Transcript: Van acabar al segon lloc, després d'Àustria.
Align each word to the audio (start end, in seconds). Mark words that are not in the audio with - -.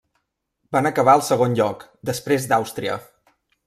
Van 0.77 0.89
acabar 0.91 1.15
al 1.19 1.23
segon 1.29 1.55
lloc, 1.61 1.87
després 2.13 2.53
d'Àustria. 2.53 3.01